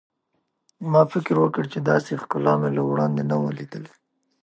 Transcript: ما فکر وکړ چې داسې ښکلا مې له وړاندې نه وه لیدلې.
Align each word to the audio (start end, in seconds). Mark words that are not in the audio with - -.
ما 0.91 1.01
فکر 1.13 1.35
وکړ 1.39 1.63
چې 1.73 1.79
داسې 1.89 2.11
ښکلا 2.21 2.53
مې 2.61 2.69
له 2.77 2.81
وړاندې 2.89 3.21
نه 3.29 3.35
وه 3.41 3.51
لیدلې. 3.57 3.91